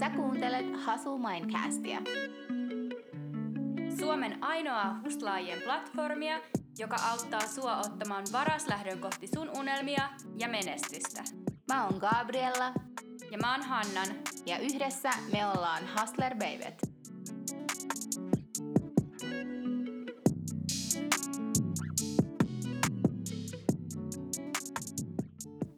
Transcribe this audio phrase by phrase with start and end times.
[0.00, 2.00] Sä kuuntelet Hustle Mindcastia.
[3.98, 6.40] Suomen ainoa hustlaajien platformia,
[6.78, 10.08] joka auttaa sua ottamaan varaslähdön kohti sun unelmia
[10.38, 11.24] ja menestystä.
[11.72, 12.72] Mä oon Gabriella
[13.30, 14.06] Ja mä oon Hannan.
[14.46, 16.82] ja yhdessä me ollaan Hustler Babyt.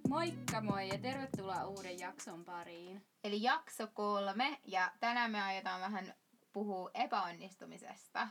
[0.09, 3.12] Moikka moi ja tervetuloa uuden jakson pariin.
[3.33, 6.15] Eli jakso kolme ja tänään me aiotaan vähän
[6.53, 8.29] puhua epäonnistumisesta.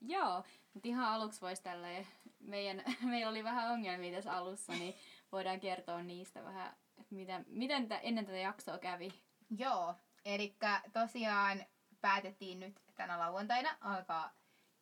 [0.00, 2.06] Joo, mutta ihan aluksi voisi tälleen,
[2.40, 4.94] meidän, meillä oli vähän ongelmia tässä alussa, niin
[5.32, 9.12] voidaan kertoa niistä vähän, että mitä, miten tä, ennen tätä jaksoa kävi.
[9.58, 10.56] Joo, eli
[10.92, 11.64] tosiaan
[12.00, 14.32] päätettiin nyt tänä lauantaina alkaa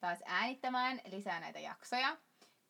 [0.00, 2.16] taas äänittämään lisää näitä jaksoja.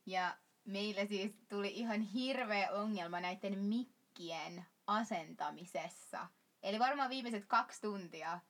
[0.06, 6.26] Ja meille siis tuli ihan hirveä ongelma näiden mikkien asentamisessa.
[6.62, 8.40] Eli varmaan viimeiset kaksi tuntia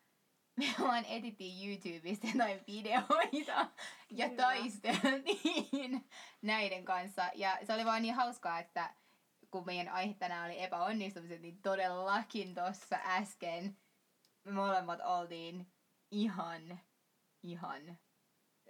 [0.57, 3.69] me vaan etittiin YouTubesta jotain videoita
[4.11, 4.43] ja Kyllä.
[4.43, 6.09] taisteltiin
[6.43, 7.31] näiden kanssa.
[7.35, 8.95] Ja se oli vaan niin hauskaa, että
[9.51, 13.77] kun meidän aihe tänään oli epäonnistumiset, niin todellakin tuossa äsken
[14.45, 15.73] me molemmat oltiin
[16.11, 16.81] ihan,
[17.43, 17.99] ihan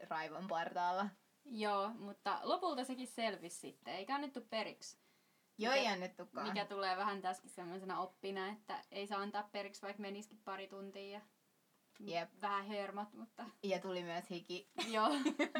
[0.08, 1.08] raivon partaalla.
[1.44, 4.99] Joo, mutta lopulta sekin selvisi sitten, eikä annettu periksi.
[5.60, 6.48] Joo, ei annettukaan.
[6.48, 11.10] Mikä tulee vähän tässäkin semmoisena oppina, että ei saa antaa periksi, vaikka menisikin pari tuntia
[11.10, 11.20] ja
[12.20, 12.30] Jep.
[12.42, 14.68] vähän hermot, mutta Ja tuli myös hiki.
[14.88, 15.08] joo.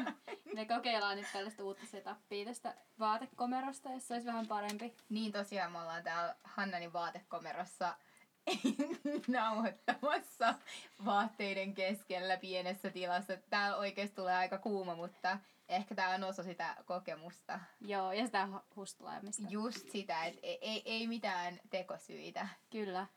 [0.55, 4.95] Me kokeillaan nyt tällaista uutta setupia tästä vaatekomerosta, jos se olisi vähän parempi.
[5.09, 7.95] Niin tosiaan me ollaan täällä Hannanin vaatekomerossa
[9.27, 10.55] nauhoittamassa
[11.05, 13.37] vaatteiden keskellä pienessä tilassa.
[13.49, 15.37] Täällä oikeasti tulee aika kuuma, mutta
[15.75, 17.59] ehkä tää on osa sitä kokemusta.
[17.81, 19.43] Joo, ja sitä hu- hustlaamista.
[19.49, 22.47] Just sitä, että ei, ei, ei mitään tekosyitä.
[22.69, 23.07] Kyllä.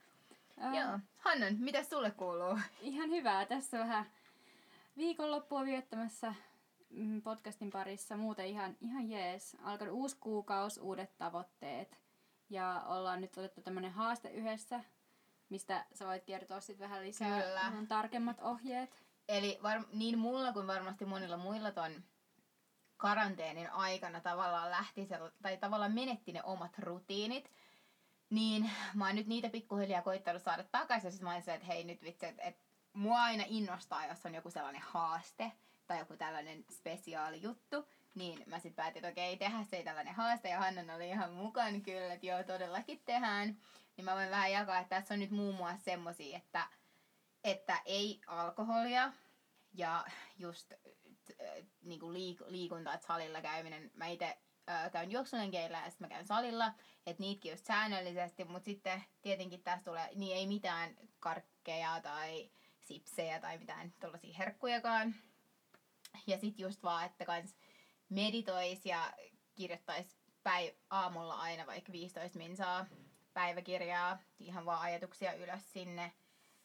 [0.58, 0.98] Ää, Joo.
[1.16, 2.58] Hannan, mitä sulle kuuluu?
[2.80, 3.46] Ihan hyvää.
[3.46, 4.06] Tässä vähän
[4.96, 6.34] viikonloppua viettämässä
[6.90, 8.16] mm, podcastin parissa.
[8.16, 9.56] Muuten ihan, ihan jees.
[9.62, 11.98] Alkanut uusi kuukausi, uudet tavoitteet.
[12.50, 14.80] Ja ollaan nyt otettu tämmönen haaste yhdessä,
[15.48, 17.60] mistä sä voit kertoa sitten vähän lisää Kyllä.
[17.60, 19.04] ihan tarkemmat ohjeet.
[19.28, 22.04] Eli var- niin mulla kuin varmasti monilla muilla ton
[22.96, 27.50] karanteenin aikana tavallaan lähti se, tai tavallaan menetti ne omat rutiinit.
[28.30, 31.12] Niin mä oon nyt niitä pikkuhiljaa koittanut saada takaisin.
[31.12, 32.56] Sit mä oon silleen, että hei nyt vitsi, että et,
[32.92, 35.52] mua aina innostaa, jos on joku sellainen haaste
[35.86, 37.88] tai joku tällainen spesiaali juttu.
[38.14, 40.48] Niin mä sitten päätin, että okei, tehdään se tällainen haaste.
[40.48, 43.56] Ja Hannan oli ihan mukaan kyllä, että joo, todellakin tehdään.
[43.96, 46.66] Niin mä voin vähän jakaa, että tässä on nyt muun muassa semmosia, että
[47.44, 49.12] että ei alkoholia
[49.74, 50.04] ja
[50.38, 50.72] just
[51.30, 53.90] äh, niinku liik- liikunta, että salilla käyminen.
[53.94, 54.38] Mä itse
[54.70, 56.72] äh, käyn juoksulenkeillä ja sitten mä käyn salilla,
[57.06, 63.40] että niitäkin just säännöllisesti, mutta sitten tietenkin tässä tulee, niin ei mitään karkkeja tai sipsejä
[63.40, 65.14] tai mitään tuollaisia herkkujakaan.
[66.26, 67.56] Ja sitten just vaan, että kans
[68.08, 69.12] meditois ja
[69.54, 70.16] kirjoittais
[70.48, 72.86] päiv- aamulla aina vaikka 15 minsaa
[73.32, 76.12] päiväkirjaa, ihan vaan ajatuksia ylös sinne.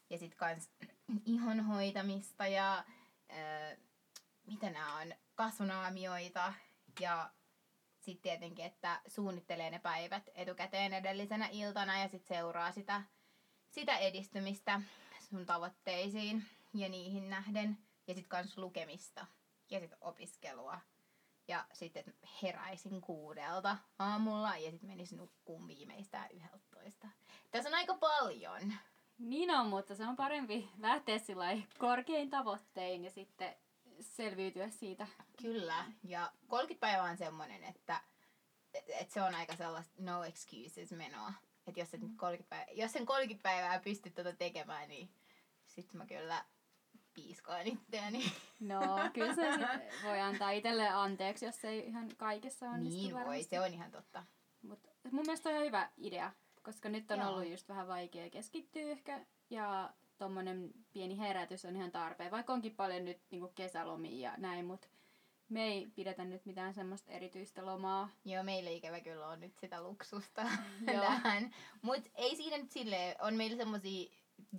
[0.09, 0.69] Ja sit kans
[1.25, 2.83] ihon hoitamista ja
[4.49, 6.53] mitä nämä on, kasvonaamioita
[6.99, 7.29] ja
[7.99, 13.01] sitten tietenkin, että suunnittelee ne päivät etukäteen edellisenä iltana ja sitten seuraa sitä,
[13.69, 14.81] sitä edistymistä
[15.29, 17.77] sun tavoitteisiin ja niihin nähden.
[18.07, 19.25] Ja sitten kans lukemista
[19.69, 20.79] ja sitten opiskelua.
[21.47, 22.03] Ja sitten
[22.43, 27.07] heräisin kuudelta aamulla ja sitten menisin nukkuun viimeistään yhdeltoista.
[27.51, 28.73] Tässä on aika paljon.
[29.17, 31.17] Niin on, mutta se on parempi lähteä
[31.77, 33.55] korkein tavoittein ja sitten
[34.01, 35.07] selviytyä siitä.
[35.41, 38.01] Kyllä, ja 30 päivää on semmoinen, että,
[38.73, 41.33] että se on aika sellaista no excuses menoa.
[41.67, 45.09] Että jos, et nyt 30 päivää, jos sen 30 päivää pystyt tuota tekemään, niin
[45.65, 46.45] sitten mä kyllä
[47.13, 48.31] piiskaan itseäni.
[48.59, 48.81] No,
[49.13, 53.49] kyllä se sit voi antaa itselleen anteeksi, jos ei ihan kaikessa onnistu niin voi, varmasti.
[53.49, 54.23] se on ihan totta.
[54.61, 54.79] Mut
[55.11, 56.31] mun mielestä on hyvä idea,
[56.63, 57.29] koska nyt on Joo.
[57.29, 59.25] ollut just vähän vaikea keskittyä ehkä.
[59.49, 64.65] Ja tommonen pieni herätys on ihan tarpeen, vaikka onkin paljon nyt niinku kesälomia ja näin,
[64.65, 64.89] mut
[65.49, 68.09] me ei pidetä nyt mitään semmoista erityistä lomaa.
[68.25, 70.47] Joo, meillä ikävä kyllä on nyt sitä luksusta
[70.85, 71.55] tähän.
[71.81, 74.09] Mutta ei siinä nyt silleen, on meillä semmosia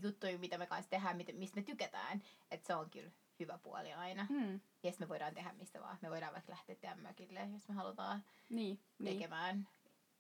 [0.03, 2.23] juttuja, mitä me kanssa tehdään, mistä me tykätään.
[2.51, 3.11] Että se on kyllä
[3.41, 4.25] hyvä puoli aina.
[4.25, 4.61] Hmm.
[4.83, 5.99] Ja sit me voidaan tehdä mistä vaan.
[6.03, 9.15] Me voidaan vaikka lähteä tehdä mökille, jos me halutaan Niin, niin.
[9.19, 9.69] tekemään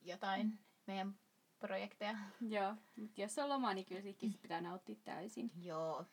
[0.03, 1.15] jotain meidän
[1.61, 2.17] projekteja.
[2.41, 5.51] Joo, mutta jos on loma, niin kyllä siitäkin pitää nauttia täysin.
[5.62, 6.05] Joo.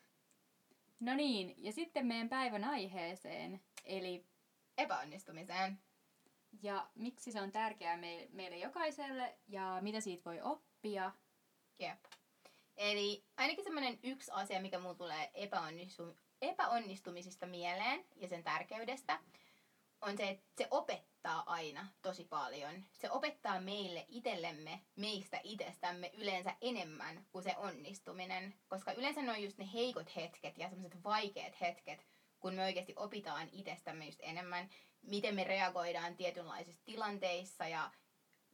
[1.00, 4.26] No niin, ja sitten meidän päivän aiheeseen, eli
[4.78, 5.78] Epäonnistumiseen.
[6.62, 11.12] ja miksi se on tärkeää meille, meille jokaiselle ja mitä siitä voi oppia.
[11.78, 12.04] Jep.
[12.76, 19.20] Eli ainakin semmoinen yksi asia, mikä mulla tulee epäonnistu- epäonnistumisista mieleen ja sen tärkeydestä,
[20.00, 22.84] on se, että se opettaa aina tosi paljon.
[22.92, 28.54] Se opettaa meille itsellemme, meistä itsestämme yleensä enemmän kuin se onnistuminen.
[28.68, 32.06] Koska yleensä ne on just ne heikot hetket ja semmoiset vaikeat hetket,
[32.40, 34.70] kun me oikeasti opitaan itsestämme just enemmän,
[35.02, 37.90] miten me reagoidaan tietynlaisissa tilanteissa ja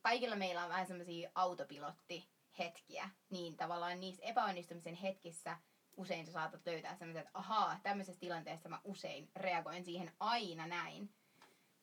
[0.02, 5.56] kaikilla meillä on vähän semmoisia autopilottihetkiä, niin tavallaan niissä epäonnistumisen hetkissä
[5.96, 11.14] usein sä saatat löytää semmoisen, että ahaa, tämmöisessä tilanteessa mä usein reagoin siihen aina näin.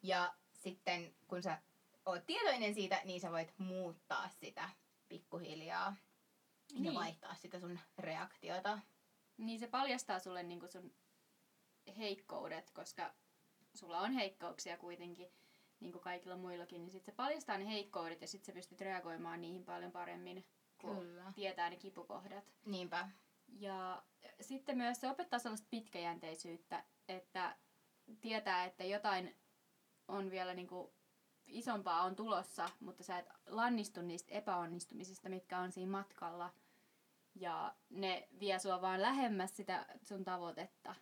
[0.04, 1.62] Ja sitten kun sä
[2.06, 4.69] oot tietoinen siitä, niin sä voit muuttaa sitä
[5.10, 5.96] pikkuhiljaa
[6.74, 6.86] niin.
[6.86, 8.80] ja vaihtaa sitä sun reaktiota.
[9.38, 10.94] Niin se paljastaa sulle niinku sun
[11.98, 13.13] heikkoudet, koska
[13.74, 15.31] sulla on heikkouksia kuitenkin,
[15.80, 19.42] niin kuin kaikilla muillakin, niin sit se paljastaa ne heikkoudet ja sit sä pystyt reagoimaan
[19.42, 20.46] niihin paljon paremmin,
[20.78, 21.34] kun Kyllä.
[21.36, 22.54] tietää ne kipukohdat.
[22.66, 23.10] Niinpä.
[23.48, 24.04] Ja
[24.42, 27.58] sitten myös se opettaa sellaista pitkäjänteisyyttä, että
[28.22, 29.36] tietää, että jotain
[30.07, 30.94] on vielä niinku
[31.45, 36.53] isompaa on tulossa, mutta sä et lannistu niistä epäonnistumisista, mitkä on siinä matkalla.
[37.36, 40.95] Ja ne vie sua vaan lähemmäs sitä sun tavoitetta,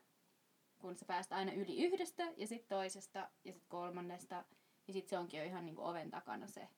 [0.79, 4.45] kun sä pääst aina yli yhdestä ja sitten toisesta ja sitten kolmannesta.
[4.87, 6.69] Ja sitten se onkin jo ihan niinku oven takana se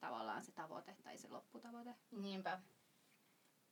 [0.00, 1.94] tavallaan se tavoite tai se lopputavoite.
[2.10, 2.60] Niinpä.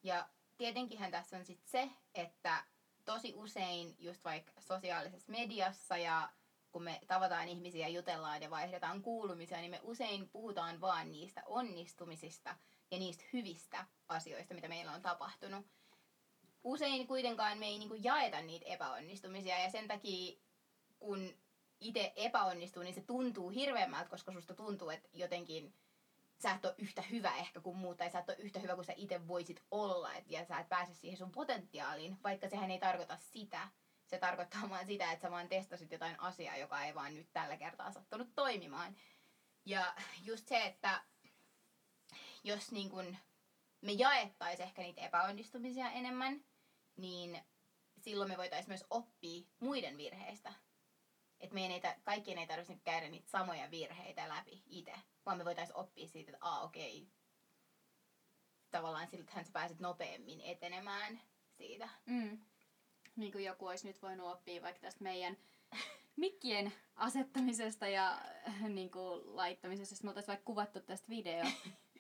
[0.02, 2.64] Ja tietenkinhän tässä on sitten se, että
[3.04, 6.32] tosi usein just vaikka sosiaalisessa mediassa ja
[6.74, 12.56] kun me tavataan ihmisiä, jutellaan ja vaihdetaan kuulumisia, niin me usein puhutaan vaan niistä onnistumisista
[12.90, 15.66] ja niistä hyvistä asioista, mitä meillä on tapahtunut.
[16.64, 20.36] Usein kuitenkaan me ei niinku jaeta niitä epäonnistumisia ja sen takia,
[20.98, 21.34] kun
[21.80, 25.74] itse epäonnistuu, niin se tuntuu hirveämmältä, koska susta tuntuu, että jotenkin
[26.42, 28.84] sä et ole yhtä hyvä ehkä kuin muut, tai sä et ole yhtä hyvä kuin
[28.84, 32.78] sä itse voisit olla, et, ja sä et pääse siihen sun potentiaaliin, vaikka sehän ei
[32.78, 33.68] tarkoita sitä.
[34.06, 37.56] Se tarkoittaa vaan sitä, että sä vaan testasit jotain asiaa, joka ei vaan nyt tällä
[37.56, 38.96] kertaa sattunut toimimaan.
[39.64, 41.04] Ja just se, että
[42.44, 43.16] jos niin kun
[43.80, 46.44] me jaettais ehkä niitä epäonnistumisia enemmän,
[46.96, 47.44] niin
[47.98, 50.52] silloin me voitaisiin myös oppia muiden virheistä.
[51.40, 54.94] Että meidän ei, kaikkien ei tarvitsisi nyt käydä niitä samoja virheitä läpi itse,
[55.26, 57.08] vaan me voitaisiin oppia siitä, että aa okei,
[58.70, 61.20] tavallaan siltähän sä pääset nopeammin etenemään
[61.56, 61.88] siitä.
[62.06, 62.44] Mm.
[63.16, 65.36] Niin kuin joku olisi nyt voinut oppia vaikka tästä meidän
[66.16, 68.18] mikkien asettamisesta ja
[68.68, 71.44] niin kuin laittamisesta, jos me oltaisiin vaikka kuvattu tästä video.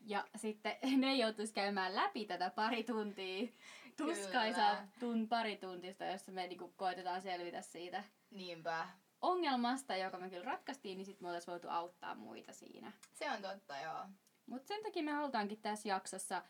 [0.00, 3.48] Ja sitten ne joutuisi käymään läpi tätä pari tuntia,
[3.96, 8.88] tuskaisaa tun, pari tuntista, jossa me niin kuin koitetaan selvitä siitä Niinpä.
[9.20, 12.92] ongelmasta, joka me kyllä ratkaistiin, niin sitten me oltaisiin voitu auttaa muita siinä.
[13.12, 14.04] Se on totta, joo.
[14.46, 16.42] Mutta sen takia me halutaankin tässä jaksossa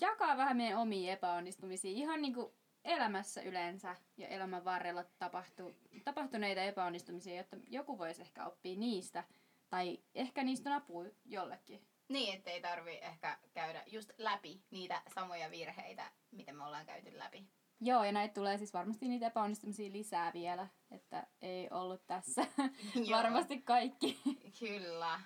[0.00, 2.52] jakaa vähän meidän omia epäonnistumisia ihan niin kuin
[2.88, 9.24] elämässä yleensä ja elämän varrella tapahtu, tapahtuneita epäonnistumisia, jotta joku voisi ehkä oppia niistä.
[9.70, 11.86] Tai ehkä niistä on apua jollekin.
[12.08, 17.46] Niin, ettei tarvi ehkä käydä just läpi niitä samoja virheitä, mitä me ollaan käyty läpi.
[17.80, 22.46] Joo, ja näitä tulee siis varmasti niitä epäonnistumisia lisää vielä, että ei ollut tässä
[23.16, 24.20] varmasti kaikki.
[24.58, 25.20] Kyllä.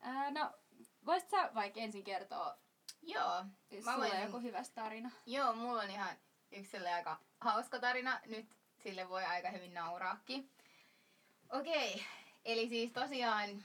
[0.00, 0.52] Ää, no,
[1.06, 2.58] voisit sä vaikka ensin kertoa,
[3.02, 3.44] Joo.
[3.84, 5.10] Mä voin- joku hyvä tarina?
[5.26, 6.16] Joo, mulla on ihan
[6.52, 8.20] yksi aika hauska tarina.
[8.26, 8.46] Nyt
[8.82, 10.50] sille voi aika hyvin nauraakin.
[11.52, 12.04] Okei,
[12.44, 13.64] eli siis tosiaan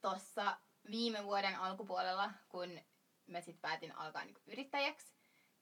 [0.00, 0.56] tuossa
[0.90, 2.80] viime vuoden alkupuolella, kun
[3.26, 5.06] mä sit päätin alkaa niinku yrittäjäksi.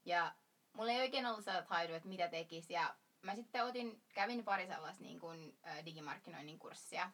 [0.04, 0.34] Ja
[0.72, 2.70] mulla ei oikein ollut sellaista haidua, että mitä tekis.
[2.70, 7.10] Ja mä sitten otin, kävin pari sellaista niin digimarkkinoinnin kurssia.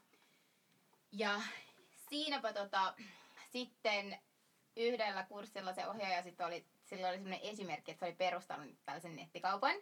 [1.13, 1.43] Ja
[2.09, 2.95] siinäpä tota,
[3.51, 4.19] sitten
[4.77, 9.17] yhdellä kurssilla se ohjaaja sitten oli, sillä oli sellainen esimerkki, että se oli perustanut tällaisen
[9.17, 9.77] nettikaupan.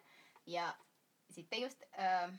[0.47, 0.76] Ja
[1.30, 2.32] sitten just ö,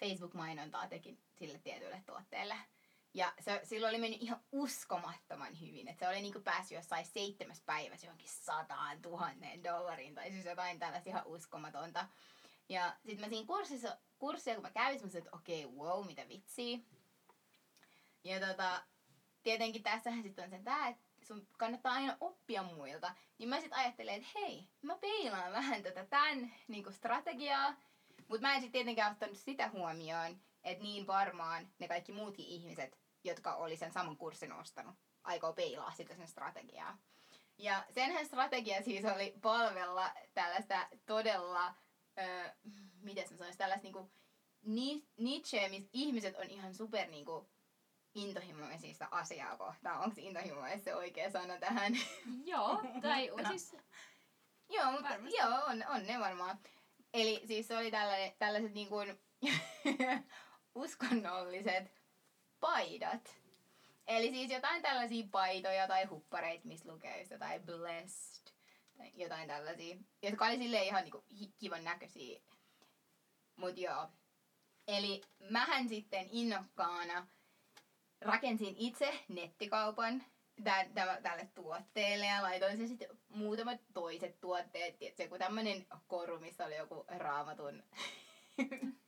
[0.00, 2.56] Facebook-mainontaa teki sille tietylle tuotteelle.
[3.14, 5.88] Ja se, sillä oli mennyt ihan uskomattoman hyvin.
[5.88, 10.14] Että se oli niinku päässyt jossain seitsemäs päivässä johonkin sataan tuhanteen dollariin.
[10.14, 12.08] Tai siis jotain tällaista ihan uskomatonta.
[12.68, 16.06] Ja sitten mä siinä kurssissa, kurssia kun mä kävin, mä sanoin, että okei, okay, wow,
[16.06, 16.78] mitä vitsiä.
[18.24, 18.82] Ja tota,
[19.42, 23.14] tietenkin tässähän sitten on sen tää, että sun kannattaa aina oppia muilta.
[23.38, 27.76] Niin mä sitten ajattelen, että hei, mä peilaan vähän tätä tämän niinku strategiaa.
[28.28, 32.98] Mutta mä en sitten tietenkään ottanut sitä huomioon, että niin varmaan ne kaikki muutkin ihmiset,
[33.24, 36.98] jotka oli sen saman kurssin ostanut, aikoo peilaa sitä sen strategiaa.
[37.58, 41.74] Ja senhän strategia siis oli palvella tällaista todella,
[42.18, 42.50] öö,
[43.00, 44.12] miten mä sanoisin, tällaista niinku
[44.62, 47.50] ni- nicheä, missä ihmiset on ihan super niinku
[48.14, 50.00] intohimoisia sitä asiaa kohtaan.
[50.00, 51.92] Onko intohimoinen se oikea sana tähän?
[52.44, 53.76] Joo, tai siis
[54.68, 55.38] Joo, mutta Varmasti.
[55.38, 56.58] joo, on, on ne varmaan.
[57.14, 59.20] Eli siis se oli tällainen, tällaiset niin kuin
[60.74, 61.92] uskonnolliset
[62.60, 63.36] paidat.
[64.06, 68.52] Eli siis jotain tällaisia paitoja tai huppareita, missä lukee just jotain blessed.
[68.98, 71.24] Tai jotain tällaisia, jotka oli silleen ihan niinku
[71.58, 72.40] kivan näköisiä.
[73.56, 74.08] Mut joo.
[74.88, 77.26] Eli mähän sitten innokkaana
[78.24, 80.22] rakensin itse nettikaupan
[80.64, 84.96] tä- tä- tälle tuotteelle ja laitoin se sitten muutamat toiset tuotteet.
[85.16, 87.82] Se kun tämmönen koru, missä oli joku raamatun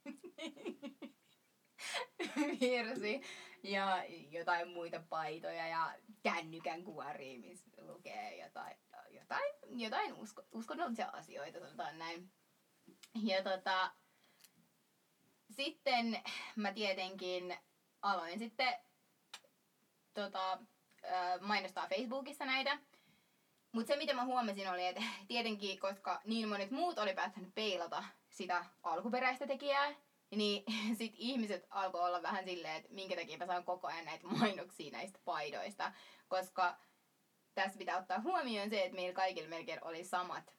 [2.60, 3.20] virsi
[3.62, 8.76] ja jotain muita paitoja ja kännykän kuoria, missä lukee jotain,
[9.10, 12.30] jotain, jotain usko, uskonnollisia asioita, sanotaan näin.
[13.22, 13.92] Ja tota,
[15.50, 16.22] sitten
[16.56, 17.56] mä tietenkin
[18.02, 18.74] aloin sitten
[20.14, 20.58] tota,
[21.40, 22.78] mainostaa Facebookissa näitä.
[23.72, 28.04] Mutta se mitä mä huomasin oli, että tietenkin, koska niin monet muut oli päättänyt peilata
[28.30, 29.94] sitä alkuperäistä tekijää,
[30.30, 30.64] niin
[30.98, 34.92] sit ihmiset alkoi olla vähän silleen, että minkä takia mä saan koko ajan näitä mainoksia
[34.92, 35.92] näistä paidoista.
[36.28, 36.76] Koska
[37.54, 40.54] tässä pitää ottaa huomioon se, että meillä kaikilla melkein oli samat,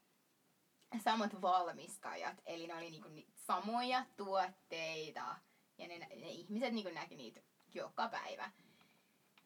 [1.03, 2.41] samat valmistajat.
[2.45, 5.35] Eli ne oli niinku ni- samoja tuotteita.
[5.77, 7.41] Ja ne, ne ihmiset niinku näki niitä
[7.73, 8.51] joka päivä.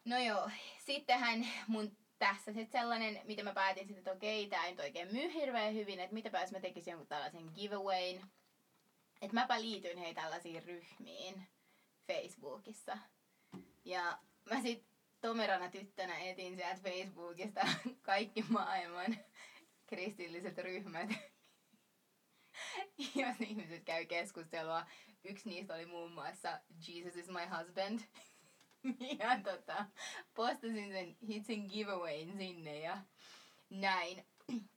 [0.05, 4.71] No joo, sittenhän mun tässä sitten sellainen, mitä mä päätin sitten, että okei, tää ei
[4.71, 8.21] nyt oikein myy hirveän hyvin, että mitä pääs mä tekisin jonkun tällaisen giveawayn.
[9.21, 11.47] Että mäpä liityin hei tällaisiin ryhmiin
[12.07, 12.97] Facebookissa.
[13.85, 14.85] Ja mä sit
[15.21, 17.61] tomerana tyttönä etin sieltä Facebookista
[18.01, 19.17] kaikki maailman
[19.85, 21.09] kristilliset ryhmät.
[23.15, 24.85] Jos ihmiset käy keskustelua.
[25.23, 27.99] Yksi niistä oli muun muassa Jesus is my husband.
[29.19, 29.85] ja tota,
[30.33, 32.97] postasin sen hitsin giveawayn sinne ja
[33.69, 34.25] näin.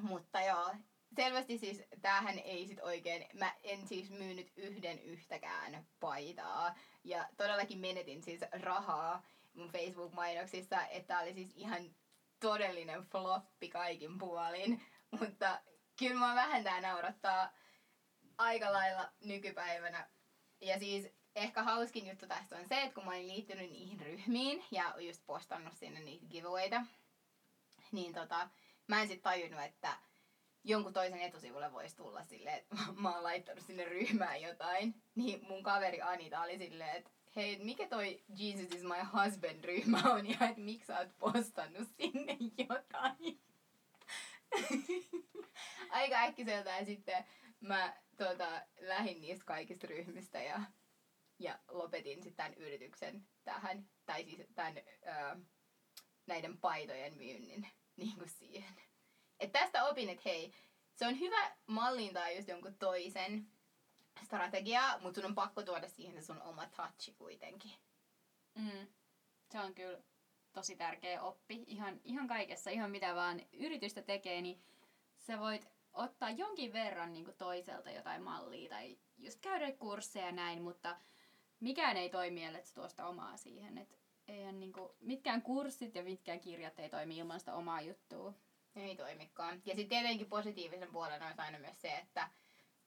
[0.00, 0.74] Mutta joo,
[1.16, 6.74] selvästi siis tämähän ei sit oikein, mä en siis myynyt yhden yhtäkään paitaa.
[7.04, 9.22] Ja todellakin menetin siis rahaa
[9.54, 11.94] mun Facebook-mainoksissa, että oli siis ihan
[12.40, 14.82] todellinen floppi kaikin puolin.
[15.20, 15.60] Mutta
[15.98, 17.52] kyllä mä vähän tää naurattaa
[18.38, 20.08] aika lailla nykypäivänä.
[20.60, 24.64] Ja siis ehkä hauskin juttu tästä on se, että kun mä olin liittynyt niihin ryhmiin
[24.70, 26.82] ja just postannut sinne niitä giveawayta,
[27.92, 28.48] niin tota,
[28.86, 29.96] mä en sit tajunnut, että
[30.64, 34.94] jonkun toisen etusivulle voisi tulla silleen, että mä oon laittanut sinne ryhmään jotain.
[35.14, 40.02] Niin mun kaveri Anita oli silleen, että hei, mikä toi Jesus is my husband ryhmä
[40.12, 43.40] on ja että miksi sä oot postannut sinne jotain.
[45.90, 47.24] Aika äkkiseltään sitten
[47.60, 50.60] mä tota, lähdin niistä kaikista ryhmistä ja,
[51.42, 55.40] ja lopetin sitten tämän yrityksen tähän, tai siis tämän, ö,
[56.26, 58.74] näiden paitojen myynnin niin kuin siihen.
[59.40, 60.52] Et tästä opin, että hei,
[60.94, 63.46] se on hyvä mallintaa just jonkun toisen
[64.24, 67.72] strategiaa, mutta sun on pakko tuoda siihen se sun oma touchi kuitenkin.
[68.54, 68.86] Mm.
[69.52, 70.02] Se on kyllä
[70.52, 71.64] tosi tärkeä oppi.
[71.66, 74.62] Ihan, ihan kaikessa, ihan mitä vaan yritystä tekee, niin
[75.18, 80.62] sä voit ottaa jonkin verran niin toiselta jotain mallia tai just käydä kursseja ja näin,
[80.62, 80.96] mutta
[81.62, 83.78] mikään ei toimi, ellei sä tuo sitä omaa siihen.
[83.78, 88.34] Et eihän niin kuin, mitkään kurssit ja mitkään kirjat ei toimi ilman sitä omaa juttua.
[88.76, 89.62] Ei toimikaan.
[89.64, 92.30] Ja sitten tietenkin positiivisen puolen olisi aina myös se, että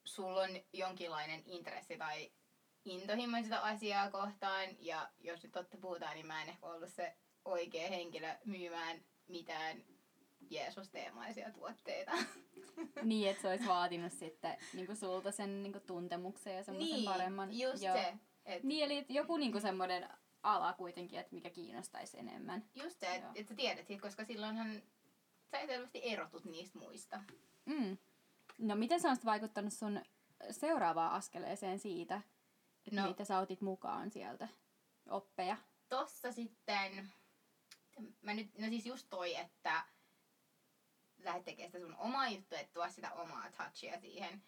[0.04, 2.32] sulla on jonkinlainen intressi tai
[2.86, 4.70] intohimo sitä asiaa kohtaan.
[4.80, 7.16] Ja jos nyt totta puhutaan, niin mä en ehkä ollut se
[7.46, 9.84] oikea henkilö myymään mitään
[10.50, 12.12] Jeesus-teemaisia tuotteita.
[13.04, 16.96] niin, että se olisi vaatinut sitten niin kuin sulta sen niin kuin tuntemuksen ja semmoisen
[16.96, 17.60] niin, paremman.
[17.60, 17.96] just Joo.
[17.96, 18.14] se.
[18.46, 20.10] Et, Niin, eli joku niinku semmoinen
[20.44, 22.66] ala kuitenkin, että mikä kiinnostaisi enemmän.
[22.76, 24.82] Just se, että et sä tiedät siitä, koska silloinhan
[25.52, 27.24] sä selvästi erotut niistä muista.
[27.66, 27.98] Mm.
[28.58, 30.02] No miten sä olisit vaikuttanut sun
[30.52, 32.22] seuraavaan askeleeseen siitä,
[32.88, 33.02] että No.
[33.02, 33.08] no.
[33.08, 34.48] mitä sä otit mukaan sieltä
[35.10, 35.58] oppeja?
[35.90, 37.14] tossa sitten,
[38.22, 39.84] mä nyt, no siis just toi, että
[41.24, 44.44] lähdet tekemään sitä sun omaa juttua, että tuo sitä omaa touchia siihen.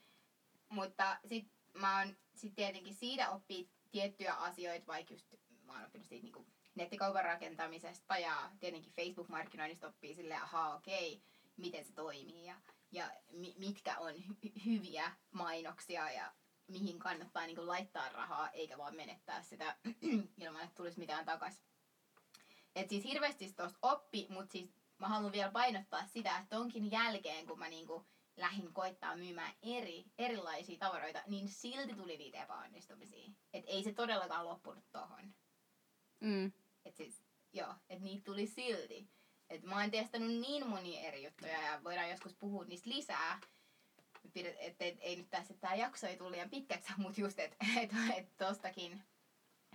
[0.70, 5.26] Mutta sit mä oon sit tietenkin siitä oppii tiettyjä asioita, vaikka just
[5.66, 11.22] mä oon oppinut siitä niinku nettikaupan rakentamisesta ja tietenkin Facebook-markkinoinnista oppii silleen, ahaa okei,
[11.58, 12.56] miten se toimii ja,
[12.92, 16.32] ja mi- mitkä on hy- hyviä mainoksia ja
[16.68, 19.76] mihin kannattaa niinku laittaa rahaa, eikä vaan menettää sitä
[20.42, 21.62] ilman, että tulisi mitään takas.
[22.76, 27.48] Et siis hirveästi tuosta oppi, mutta siis mä haluan vielä painottaa sitä, että tonkin jälkeen,
[27.48, 28.06] kun mä niinku
[28.38, 33.32] lähdin koittaa myymään eri, erilaisia tavaroita, niin silti tuli niitä epäonnistumisia.
[33.54, 35.36] Et ei se todellakaan loppunut tohon.
[36.20, 36.52] Mm.
[36.86, 39.10] Et siis, joo, et niitä tuli silti.
[39.50, 43.40] Et mä oon testannut niin monia eri juttuja ja voidaan joskus puhua niistä lisää.
[44.26, 47.40] Että et, et, ei nyt tässä, että tämä jakso ei tule liian pitkäksi, mutta just,
[47.40, 49.04] että et, et tostakin,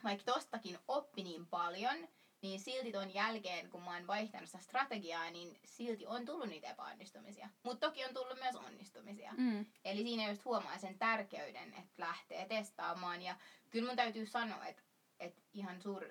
[0.05, 2.09] vaikka tostakin oppi niin paljon,
[2.43, 6.71] niin silti ton jälkeen, kun mä oon vaihtanut sitä strategiaa, niin silti on tullut niitä
[6.71, 7.49] epäonnistumisia.
[7.63, 9.33] Mutta toki on tullut myös onnistumisia.
[9.37, 9.67] Mm.
[9.85, 13.23] Eli siinä just huomaa sen tärkeyden, että lähtee testaamaan.
[13.23, 13.37] Ja
[13.71, 14.83] kyllä mun täytyy sanoa, että,
[15.21, 16.07] että ihan suur,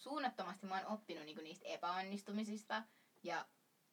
[0.00, 2.82] suunnattomasti mä oon oppinut niinku niistä epäonnistumisista.
[3.22, 3.46] Ja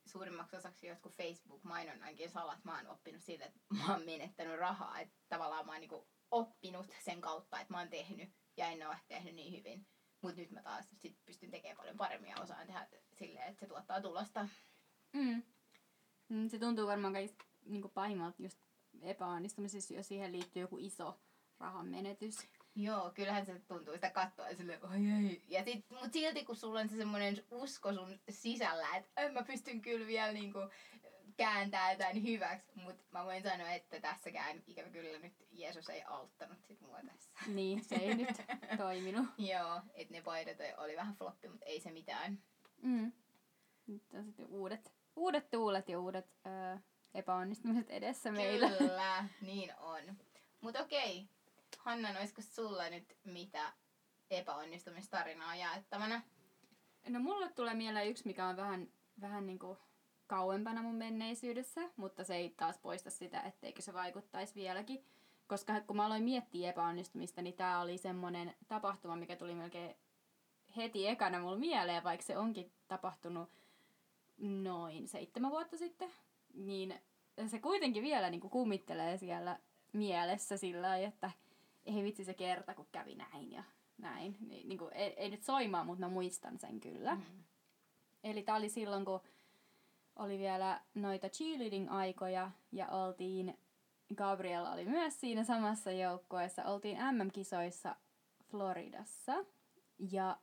[0.05, 4.99] suurimmaksi osaksi jotkut Facebook-mainonnankin salat mä oon oppinut siitä, että mä oon menettänyt rahaa.
[4.99, 8.97] Että tavallaan mä oon niinku oppinut sen kautta, että mä oon tehnyt ja en ole
[9.07, 9.87] tehnyt niin hyvin.
[10.25, 13.67] Mutta nyt mä taas sit pystyn tekemään paljon paremmin ja osaan tehdä silleen, että se
[13.67, 14.48] tuottaa tulosta.
[15.13, 15.44] Mm.
[16.29, 18.60] Mm, Se tuntuu varmaan kaikista niin pahimmalta just
[19.01, 21.20] epäonnistumisessa, jos siihen liittyy joku iso
[21.60, 22.38] rahan menetys.
[22.75, 24.96] Joo, kyllähän se tuntuu sitä katsoa ja silleen, oi
[25.27, 25.41] ei.
[25.48, 29.82] Ja sit, mut silti kun sulla on se semmoinen usko sun sisällä, että mä pystyn
[29.82, 30.60] kyllä vielä niinku
[31.38, 36.63] kääntää jotain hyväksi, mutta mä voin sanoa, että tässäkään ikävä kyllä nyt Jeesus ei auttanut
[36.68, 37.32] sit mua tässä.
[37.48, 38.42] Niin, se ei nyt
[38.77, 39.25] toiminut.
[39.38, 42.44] Joo, että ne paidat oli vähän floppi, mutta ei se mitään.
[42.82, 43.12] Mm.
[43.88, 46.77] Nyt on sitten uudet, uudet tuulet ja uudet öö,
[47.13, 48.70] epäonnistumiset edessä meillä.
[48.70, 50.18] Kyllä, niin on.
[50.62, 51.30] Mutta okei,
[51.77, 53.74] Hanna, olisiko sulla nyt mitä
[54.30, 56.22] epäonnistumistarinaa jaettavana?
[57.10, 58.88] No mulle tulee mieleen yksi, mikä on vähän,
[59.22, 59.77] vähän niin kuin
[60.27, 65.05] kauempana mun menneisyydessä, mutta se ei taas poista sitä, etteikö se vaikuttaisi vieläkin.
[65.48, 69.96] Koska kun mä aloin miettiä epäonnistumista, niin tää oli semmonen tapahtuma, mikä tuli melkein
[70.77, 73.50] heti ekana mulle mieleen, vaikka se onkin tapahtunut
[74.38, 76.10] noin seitsemän vuotta sitten.
[76.53, 76.96] Niin
[77.48, 79.60] se kuitenkin vielä niin kuin kummittelee siellä
[79.94, 81.32] mielessä sillä lailla, että
[81.86, 83.63] ei vitsi se kerta, kun kävi näin ja
[83.98, 84.38] näin.
[84.39, 87.15] Niin, niin kuin, ei, ei nyt soimaa, mutta mä muistan sen kyllä.
[87.15, 87.22] Mm.
[88.24, 89.22] Eli tää oli silloin, kun
[90.15, 93.58] oli vielä noita cheerleading-aikoja ja oltiin,
[94.15, 97.95] Gabriella oli myös siinä samassa joukkueessa, oltiin MM-kisoissa
[98.51, 99.34] Floridassa.
[100.12, 100.38] Ja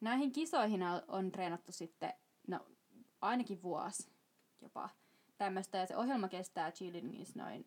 [0.00, 2.12] näihin kisoihin on- treenattu sitten,
[2.46, 2.60] no
[3.20, 4.12] ainakin vuosi
[4.60, 4.88] jopa
[5.38, 5.78] tämmöistä.
[5.78, 7.66] Ja se ohjelma kestää cheerleadingissa noin,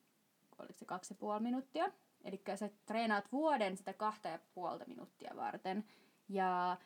[0.59, 1.91] oliko se kaksi ja puoli minuuttia.
[2.23, 5.85] Eli sä treenaat vuoden sitä kahta ja puolta minuuttia varten.
[6.29, 6.77] Ja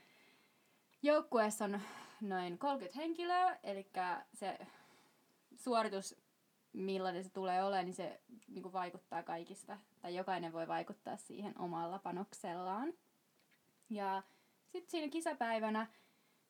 [1.02, 1.82] joukkueessa on
[2.22, 3.88] noin 30 henkilöä, eli
[4.34, 4.58] se
[5.56, 6.16] suoritus,
[6.74, 12.00] millainen se tulee olemaan, niin se niin vaikuttaa kaikista, tai jokainen voi vaikuttaa siihen omalla
[12.00, 12.94] panoksellaan.
[13.90, 14.24] Ja
[14.68, 15.88] sitten siinä kisapäivänä,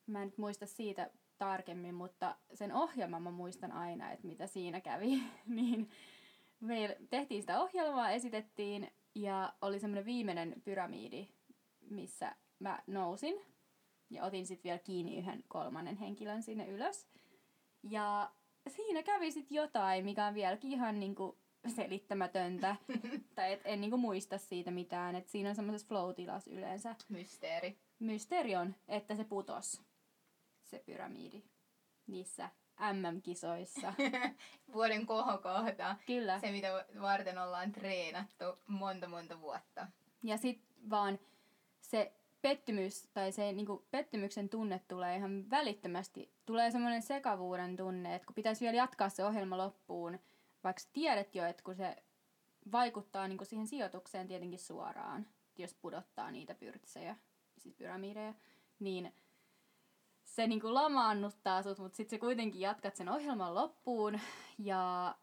[0.06, 4.80] mä en nyt muista siitä tarkemmin, mutta sen ohjelman mä muistan aina, että mitä siinä
[4.80, 5.90] kävi, niin
[6.60, 11.28] me tehtiin sitä ohjelmaa, esitettiin, ja oli semmoinen viimeinen pyramiidi,
[11.90, 13.55] missä mä nousin
[14.10, 17.08] ja otin sitten vielä kiinni yhden kolmannen henkilön sinne ylös.
[17.82, 18.30] Ja
[18.68, 21.38] siinä kävi sitten jotain, mikä on vieläkin ihan niinku
[21.76, 22.76] selittämätöntä.
[23.34, 25.16] tai et en niinku muista siitä mitään.
[25.16, 26.96] Et siinä on semmoisessa flow-tilassa yleensä.
[27.08, 27.78] Mysteeri.
[27.98, 29.82] Mysteeri on, että se putos,
[30.62, 31.42] se pyramiidi,
[32.06, 32.50] niissä
[32.92, 33.94] MM-kisoissa.
[34.74, 35.96] Vuoden kohokohta.
[36.06, 36.40] Kyllä.
[36.40, 39.86] Se, mitä varten ollaan treenattu monta monta vuotta.
[40.22, 41.18] Ja sitten vaan
[41.80, 46.32] se pettymys tai se niinku pettymyksen tunne tulee ihan välittömästi.
[46.46, 50.18] Tulee semmoinen sekavuuden tunne, että kun pitäisi vielä jatkaa se ohjelma loppuun,
[50.64, 51.96] vaikka tiedät jo, että kun se
[52.72, 55.26] vaikuttaa niinku siihen sijoitukseen tietenkin suoraan,
[55.58, 57.16] jos pudottaa niitä pyrtsejä,
[57.58, 58.34] siis pyramideja,
[58.80, 59.14] niin
[60.24, 64.20] se niinku lamaannuttaa sut, mutta sitten sä kuitenkin jatkat sen ohjelman loppuun
[64.58, 65.14] ja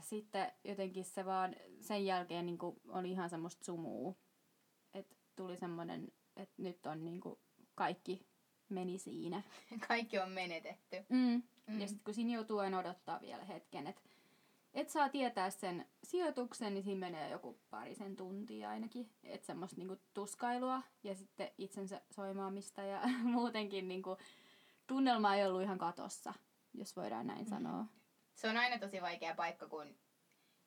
[0.00, 4.14] sitten jotenkin se vaan sen jälkeen niinku oli ihan semmoista sumua.
[4.94, 7.40] Et tuli semmoinen, että nyt on niinku
[7.74, 8.26] kaikki
[8.68, 9.42] meni siinä.
[9.88, 10.96] Kaikki on menetetty.
[11.08, 11.42] Mm.
[11.66, 11.80] Mm.
[11.80, 14.02] Ja sitten kun siinä joutuu aina odottaa vielä hetken, että
[14.74, 19.10] et saa tietää sen sijoituksen, niin siinä menee joku parisen tuntia ainakin.
[19.24, 23.00] Että semmoista niinku tuskailua ja sitten itsensä soimaamista ja
[23.34, 24.16] muutenkin niinku
[24.86, 26.34] tunnelma ei ollut ihan katossa,
[26.74, 27.50] jos voidaan näin Mm.
[27.50, 27.84] sanoa.
[28.34, 29.96] Se on aina tosi vaikea paikka, kun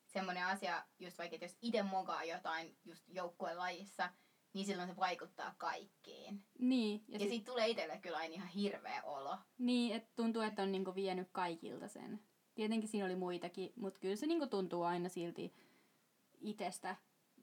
[0.06, 4.10] semmoinen asia, just vaikka että jos itse mokaa jotain just joukkueen lajissa,
[4.52, 6.44] niin silloin se vaikuttaa kaikkiin.
[6.58, 9.38] Niin, ja Ja, sit, siitä tulee itselle kyllä aina ihan hirveä olo.
[9.58, 12.20] niin että tuntuu, että on niinku vienyt kaikilta sen.
[12.54, 15.54] Tietenkin siinä oli muitakin, mutta kyllä se niinku tuntuu aina silti
[16.40, 16.96] itsestä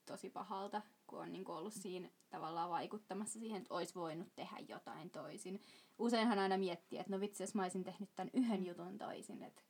[0.05, 5.09] tosi pahalta, kun on niinku ollut siinä tavallaan vaikuttamassa siihen, että olisi voinut tehdä jotain
[5.09, 5.61] toisin.
[5.99, 9.61] Useinhan aina miettii, että no vitsi, jos mä olisin tehnyt tämän yhden jutun toisin, että,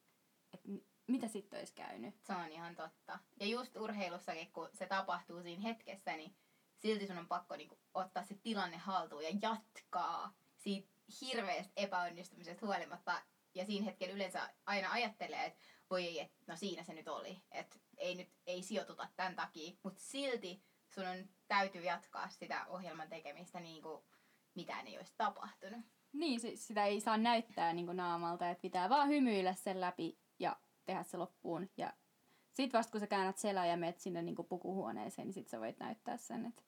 [0.53, 2.15] että mi- mitä sitten olisi käynyt.
[2.23, 3.19] Se on ihan totta.
[3.39, 6.35] Ja just urheilussakin, kun se tapahtuu siinä hetkessä, niin
[6.87, 10.87] silti sun on pakko niinku ottaa se tilanne haltuun ja jatkaa siitä
[11.21, 13.21] hirveästä epäonnistumisesta huolimatta.
[13.55, 17.41] Ja siinä hetkellä yleensä aina ajattelee, että voi ei, että no siinä se nyt oli.
[17.51, 19.73] Että ei nyt ei sijoituta tämän takia.
[19.83, 24.03] Mutta silti sun on täytyy jatkaa sitä ohjelman tekemistä niin kuin
[24.55, 25.85] mitään ei olisi tapahtunut.
[26.13, 30.55] Niin, sitä ei saa näyttää niin kuin naamalta, että pitää vaan hymyillä sen läpi ja
[30.85, 31.69] tehdä se loppuun.
[31.77, 31.93] Ja
[32.53, 35.59] sit vasta kun sä käännät selää ja menet sinne niin kuin pukuhuoneeseen, niin sit sä
[35.59, 36.63] voit näyttää sen, että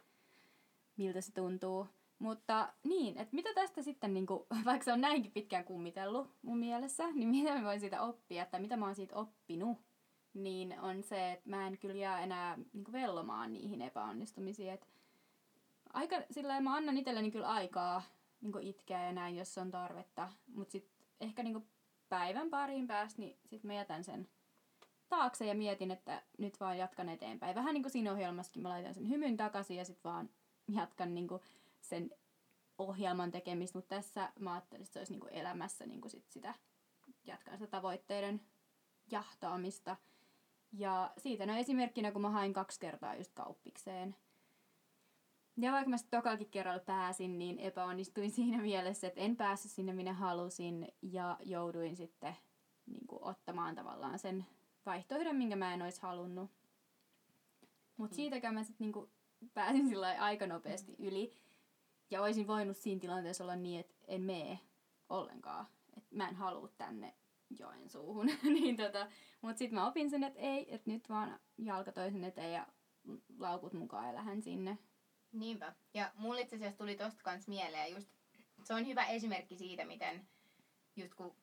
[0.99, 1.87] miltä se tuntuu.
[2.19, 6.57] Mutta niin, että mitä tästä sitten, niin kuin, vaikka se on näinkin pitkään kummitellut mun
[6.57, 9.77] mielessä, niin mitä mä voin siitä oppia, tai mitä mä oon siitä oppinut,
[10.33, 14.73] niin on se, että mä en kyllä jää enää niin kuin vellomaan niihin epäonnistumisiin.
[14.73, 14.87] Että
[15.93, 18.01] aika sillä mä annan itselleni kyllä aikaa
[18.41, 20.29] niin itkeä ja näin, jos on tarvetta.
[20.47, 21.67] Mutta sitten ehkä niin
[22.09, 24.27] päivän pariin päästä, niin sitten mä jätän sen
[25.09, 27.55] taakse ja mietin, että nyt vaan jatkan eteenpäin.
[27.55, 30.29] Vähän niin kuin siinä ohjelmassakin mä laitan sen hymyn takaisin ja sitten vaan
[30.79, 31.41] jatkan niin kuin
[31.81, 32.11] sen
[32.77, 36.29] ohjelman tekemistä, mutta tässä mä ajattelin, että se olisi niin kuin elämässä niin kuin sit
[36.29, 36.53] sitä,
[37.23, 38.41] jatkan sitä tavoitteiden
[39.11, 39.97] jahtaamista.
[40.73, 44.15] Ja siitä no esimerkkinä, kun mä hain kaksi kertaa just kauppikseen.
[45.57, 49.93] Ja vaikka mä sitten tokallakin kerralla pääsin, niin epäonnistuin siinä mielessä, että en päässyt sinne
[49.93, 52.35] minne halusin ja jouduin sitten
[52.85, 54.45] niin kuin, ottamaan tavallaan sen
[54.85, 56.51] vaihtoehdon, minkä mä en olisi halunnut.
[57.97, 58.15] Mutta mm.
[58.15, 59.11] siitäkään mä sitten niin
[59.53, 61.31] pääsin sillä aika nopeasti yli.
[62.11, 64.59] Ja olisin voinut siinä tilanteessa olla niin, että en mene
[65.09, 65.67] ollenkaan.
[65.97, 67.13] Että mä en halua tänne
[67.59, 68.25] Joensuuhun.
[68.43, 69.07] niin tota,
[69.41, 72.67] mutta sitten mä opin sen, että ei, että nyt vaan jalka toisen eteen ja
[73.39, 74.77] laukut mukaan ja lähden sinne.
[75.31, 75.73] Niinpä.
[75.93, 78.09] Ja mulle itse asiassa tuli tosta kans mieleen just,
[78.63, 80.27] se on hyvä esimerkki siitä, miten
[80.95, 81.35] just kun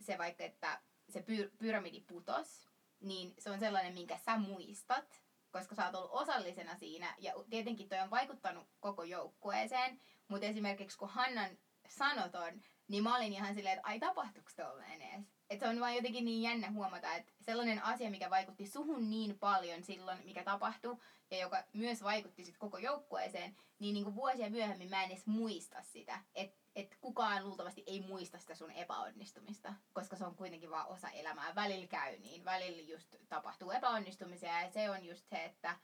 [0.00, 2.68] se vaikka, että se pyr- pyramidi putos,
[3.00, 7.14] niin se on sellainen, minkä sä muistat, koska sä oot ollut osallisena siinä.
[7.18, 11.58] Ja tietenkin toi on vaikuttanut koko joukkueeseen, mutta esimerkiksi kun Hannan
[11.88, 15.26] sanoton, niin mä olin ihan silleen, että ai tapahtuuko tolleen edes?
[15.50, 19.38] Että se on vaan jotenkin niin jännä huomata, että sellainen asia, mikä vaikutti suhun niin
[19.38, 20.96] paljon silloin, mikä tapahtui,
[21.30, 25.26] ja joka myös vaikutti sit koko joukkueeseen, niin, niin kuin vuosia myöhemmin mä en edes
[25.26, 26.20] muista sitä.
[26.34, 31.08] Että et kukaan luultavasti ei muista sitä sun epäonnistumista, koska se on kuitenkin vaan osa
[31.08, 31.54] elämää.
[31.54, 35.76] Välillä käy niin, välillä just tapahtuu epäonnistumisia, ja se on just se, että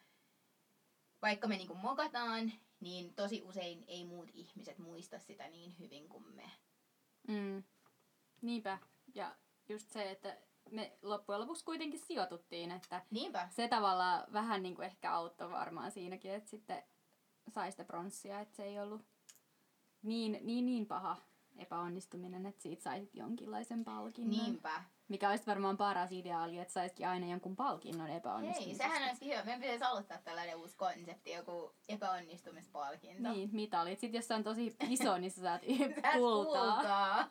[1.23, 6.25] vaikka me niinku mokataan, niin tosi usein ei muut ihmiset muista sitä niin hyvin kuin
[6.35, 6.51] me.
[7.29, 7.65] Mm.
[8.43, 8.79] Niinpä.
[9.15, 9.37] Ja
[9.69, 10.39] just se, että
[10.71, 13.49] me loppujen lopuksi kuitenkin sijoituttiin, että Niinpä.
[13.51, 16.83] se tavallaan vähän niin kuin ehkä auttoi varmaan siinäkin, että sitten
[17.49, 19.03] sai sitä pronssia, että se ei ollut
[20.07, 21.17] niin, niin, niin paha
[21.59, 24.31] epäonnistuminen, että siitä saisit jonkinlaisen palkinnon.
[24.31, 24.83] Niinpä.
[25.09, 28.85] Mikä olisi varmaan paras ideaali, että saisitkin aina jonkun palkinnon epäonnistumisesta.
[28.85, 29.45] Hei, sehän olisi hyvä.
[29.45, 33.33] Meidän pitäisi aloittaa tällainen uusi konsepti, joku epäonnistumispalkinto.
[33.33, 34.01] Niin, mitalit.
[34.01, 35.63] Sitten jos se on tosi iso, niin sä saat
[36.15, 36.77] kultaa.
[36.77, 37.31] kultaa.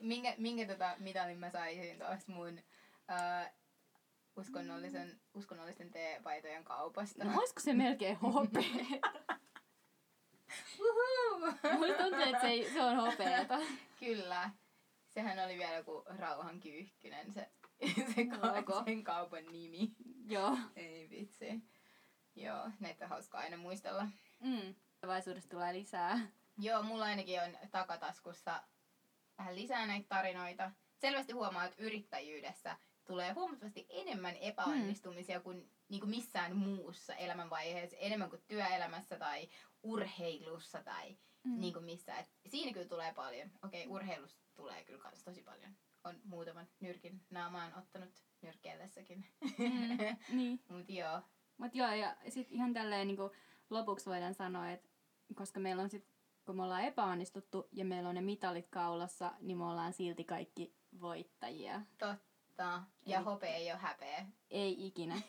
[0.00, 3.52] minkä, minkä tota mitalin mä saisin tuosta mun uh,
[4.36, 7.24] uskonnollisen, uskonnollisten teepaitojen kaupasta?
[7.24, 8.62] No olisiko se melkein hopea?
[11.78, 13.58] Musta tuntuu, että se, ei, se on hopeeta.
[14.00, 14.50] Kyllä.
[15.08, 17.50] Sehän oli vielä joku rauhan kyyhkynen, se,
[18.14, 18.24] se
[18.64, 19.92] ka- sen kaupan nimi.
[20.26, 20.58] Joo.
[20.76, 21.62] Ei vitsi.
[22.36, 24.06] Joo, näitä on hauska aina muistella.
[24.40, 24.74] Mm.
[25.00, 26.18] Tulevaisuudessa tulee lisää.
[26.58, 28.62] Joo, mulla ainakin on takataskussa
[29.38, 30.70] vähän lisää näitä tarinoita.
[30.98, 32.76] Selvästi huomaa, että yrittäjyydessä
[33.06, 35.42] tulee huomattavasti enemmän epäonnistumisia mm.
[35.42, 39.48] kuin, niin kuin missään muussa elämänvaiheessa, enemmän kuin työelämässä tai
[39.82, 41.60] urheilussa tai mm.
[41.60, 42.14] niin kuin missä.
[42.14, 43.50] Et siinä kyllä tulee paljon.
[43.64, 45.76] Okei, okay, urheilussa tulee kyllä kans tosi paljon.
[46.04, 49.26] On muutaman nyrkin naamaan ottanut nyrkkeellessäkin.
[49.40, 50.60] Mm, niin.
[50.70, 51.20] Mut joo.
[51.56, 53.18] Mut joo, ja sit ihan tälleen niin
[53.70, 54.88] lopuksi voidaan sanoa, että
[55.34, 56.08] koska meillä on sit,
[56.46, 60.74] kun me ollaan epäonnistuttu ja meillä on ne mitalit kaulassa, niin me ollaan silti kaikki
[61.00, 61.80] voittajia.
[61.98, 62.82] Totta.
[63.06, 63.24] Ja Eli...
[63.24, 64.26] hopea ei ole häpeä.
[64.50, 65.20] Ei ikinä.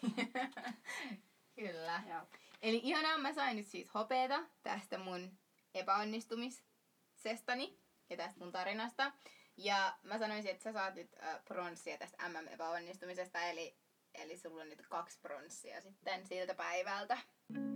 [1.56, 2.04] Kyllä.
[2.10, 2.22] Joo.
[2.62, 5.32] Eli ihanaa, mä sain nyt siis hopeeta tästä mun
[5.74, 9.12] epäonnistumisestani ja tästä mun tarinasta.
[9.58, 13.78] Ja mä sanoisin, että sä saat nyt äh, pronssia tästä MM-epäonnistumisesta, eli,
[14.14, 17.18] eli sulla on nyt kaksi pronssia sitten siltä päivältä.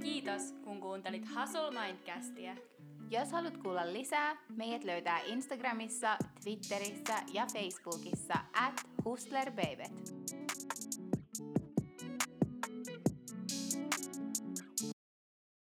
[0.03, 2.55] Kiitos, kun kuuntelit Hustle Mindcastia.
[3.09, 10.16] Jos haluat kuulla lisää, meidät löytää Instagramissa, Twitterissä ja Facebookissa at hustlerbabyt.